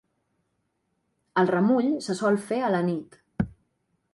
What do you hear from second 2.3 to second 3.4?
fer a la nit.